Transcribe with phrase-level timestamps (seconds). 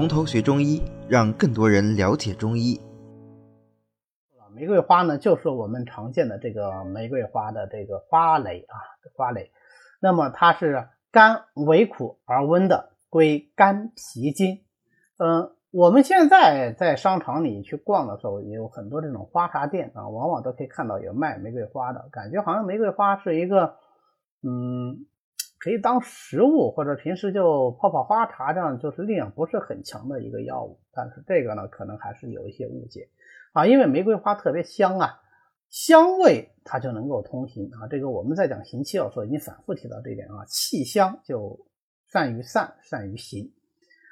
[0.00, 2.80] 从头学中医，让更多人了解中医。
[4.54, 8.80] 玫瑰花呢，就是我们常见的这个玫瑰花的这个花蕾啊，
[9.14, 9.50] 花蕾。
[10.00, 14.62] 那么它是甘微苦而温的，归肝脾经。
[15.18, 23.76] 嗯，我们现在在商场里去逛的时候，也有很多这种花茶店啊，往往都可以看到有卖玫瑰花的，感觉好像玫瑰花是一个，
[24.42, 25.04] 嗯，
[25.60, 30.80] 可以当食物或者平时就泡泡花茶这样，就是力量不是很强的一个药物。
[30.92, 33.08] 但是这个呢，可能还是有一些误解
[33.52, 35.20] 啊，因为玫瑰花特别香啊。
[35.68, 41.64] 香味它就能够通行啊，这个我们在讲行气药的时候已经反复提到这一点啊，气香就
[42.08, 43.52] 善于散，善于行。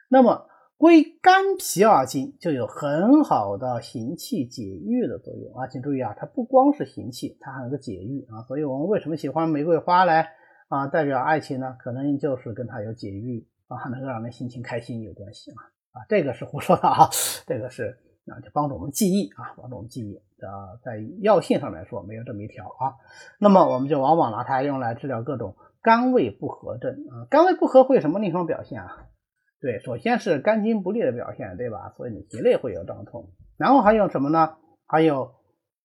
[0.08, 0.46] 那么
[0.76, 8.44] 归肝脾二经就有很好的行气解郁的作用啊，请注意啊，它不光是行气，它还有个解郁啊。
[8.46, 10.30] 所以我们为什么喜欢玫瑰花来
[10.68, 11.76] 啊代表爱情呢？
[11.78, 15.60] 可能就是跟它有解郁啊，能够让人心情开心有关系啊
[15.92, 17.08] 啊，这个是胡说的啊，
[17.46, 17.98] 这个是。
[18.28, 22.92] 啊，就帮助我们记忆啊，帮助我们记忆啊，在药性上来说没有这么一条啊。
[23.40, 27.24] 那么我们就往往拿它用来治疗各种肝胃不和症啊。
[27.30, 29.06] 肝胃不和会有什么临床表现啊？
[29.62, 31.94] 对，首先是肝经不利的表现，对吧？
[31.96, 33.30] 所以你体内会有胀痛。
[33.56, 34.58] 然后还有什么呢？
[34.84, 35.36] 还有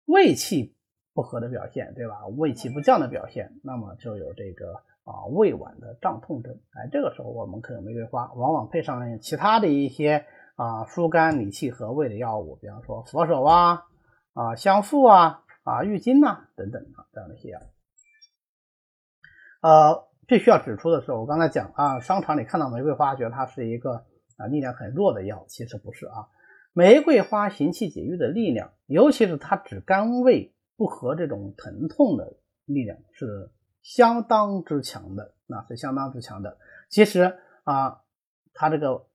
[0.05, 0.76] 胃气
[1.17, 2.27] 不和的表现，对吧？
[2.36, 6.55] 胃气不降的表现，那么就有这个啊胃脘的胀痛症。
[6.75, 10.27] 哎，这个时候我们可以用玫瑰花，往往配上其他的一些。
[10.56, 13.83] 啊，疏肝理气和胃的药物，比方说佛手啊、
[14.33, 17.61] 啊香附啊、啊郁金呐等等啊这样的一些药。
[19.61, 24.06] 呃，必须要指出的是，我刚才讲啊，商场里看到玫瑰花，觉得它是一个
[24.39, 26.28] 啊力量很弱的药，其实不是啊。
[26.73, 33.51] 玫瑰花行气解郁的力量，尤其是它止肝胃不和这种疼痛的力量，是
[33.83, 36.59] 相当之强的，那是相当之强的。
[36.89, 38.03] 其实啊，
[38.53, 39.07] 它这个。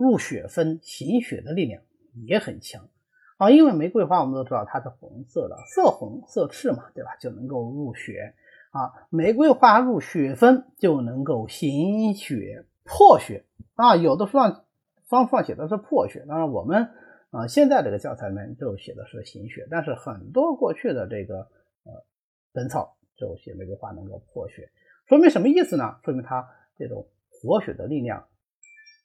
[0.00, 1.82] 入血分行血的力量
[2.24, 2.88] 也很强
[3.36, 7.16] 啊，因为玫瑰花我们都知道它是红色的，色红色赤嘛，对吧？
[7.18, 8.36] 就能够入血
[8.70, 8.92] 啊。
[9.10, 13.96] 玫瑰花入血分就能够行血破血啊。
[13.96, 14.66] 有的书上
[15.08, 16.90] 方上写的是破血，当然我们
[17.30, 21.38] 啊现在这个教材里面就写的是行血，但是很多过去的这个
[21.84, 22.04] 呃
[22.52, 24.70] 本草就写玫瑰花能够破血，
[25.06, 25.98] 说明什么意思呢？
[26.04, 28.28] 说明它这种活血的力量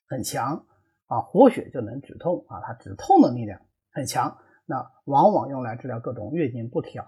[0.07, 0.65] 很强。
[1.07, 3.61] 啊，活血就能止痛啊，它止痛的力量
[3.91, 4.39] 很强。
[4.65, 7.05] 那往往用来治疗各种月经不调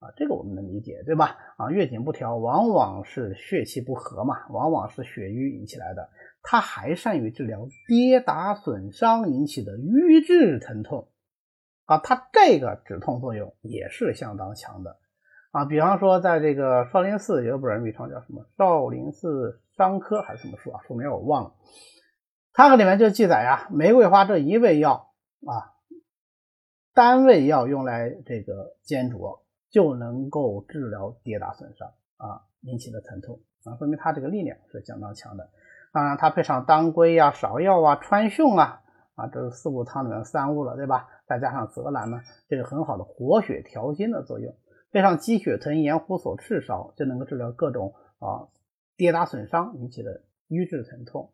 [0.00, 1.36] 啊，这个我们能理解，对吧？
[1.56, 6.08] 啊，月经不调往往是血气不和嘛，往往是血瘀引起来的。
[6.42, 11.08] 它还善于治疗跌打损伤引起的瘀滞疼痛
[11.84, 14.98] 啊，它这个止痛作用也是相当强的
[15.50, 15.64] 啊。
[15.64, 20.80] 比方说，在这个少林寺有一本秘方叫什么《少林寺伤科》还是什么书啊？
[20.86, 21.54] 书名我忘了。
[22.52, 25.12] 它里面就记载呀，玫瑰花这一味药
[25.44, 25.74] 啊，
[26.94, 35.50] 单味药用来这个煎煮，就能够治疗跌打损伤啊引起的疼痛啊，说明它这个力量是相当强的。
[35.92, 38.82] 当然，它配上当归呀、芍药啊、川芎啊
[39.14, 41.08] 啊，这是四物汤里面三物了，对吧？
[41.26, 44.54] 再加上泽兰呢，这个很好的活血调经的作用。
[44.90, 48.48] 配上鸡血藤、盐胡索、赤芍，就能够治疗各种啊
[48.96, 51.32] 跌打损伤引起的瘀滞疼痛。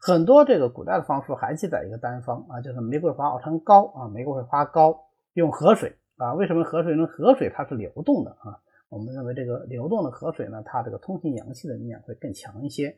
[0.00, 7.06] 很多这个古代的方术还记载一个单方啊，就是玫瑰花熬成膏啊，玫瑰花膏用河水啊，为什么河水呢？
[7.06, 12.96] 河水它是流动的啊，我们认为这个流动的河水呢，它这个通行阳气的力量会更强一些。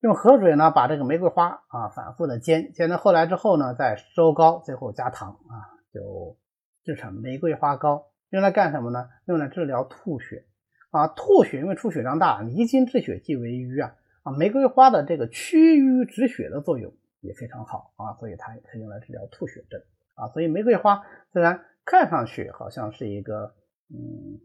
[0.00, 6.36] 用河水呢，把这个玫瑰花啊反复的煎，煎到后来之后呢，再收膏，最后加糖啊，就
[6.84, 8.06] 制成玫瑰花膏。
[8.30, 9.08] 用来干什么呢？
[9.26, 10.44] 用来治疗吐血
[10.90, 13.96] 啊，吐血因为出血量大，离经治血即为瘀啊。
[14.22, 19.80] 啊，玫瑰花的这个祛瘀止血的作用也非常好啊，所以它也可以用来治疗吐血症
[20.14, 20.28] 啊。
[20.28, 23.54] 所以玫瑰花虽然看上去好像是一个
[23.88, 24.40] 嗯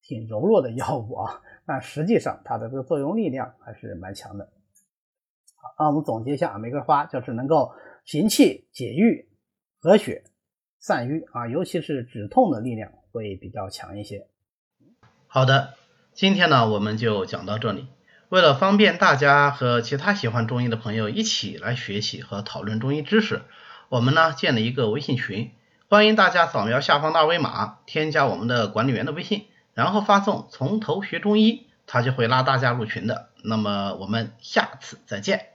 [0.00, 4.50] 挺柔弱的药物啊，但实际上它的这个作用力量还是蛮强的。
[5.56, 7.72] 好，那我们总结一下，玫瑰花就是能够
[8.04, 9.28] 行气解郁、
[9.80, 10.24] 和血、
[10.80, 14.26] 散瘀啊，尤其是止痛的力量会比较强一些。
[15.28, 15.74] 好的，
[16.14, 17.86] 今天呢我们就讲到这里。
[18.28, 23.42] 为了方便大家和其他喜欢中医的朋友一起来学习和讨论中医知识，
[23.92, 25.52] 我们呢建了一个微信群，
[25.90, 29.44] 欢迎大家扫描下方的二维码，添加我们的管理员的微信，
[29.74, 33.28] 然后发送“从头学中医”，他就会拉大家入群的。
[33.44, 35.51] 那么我们下次再见。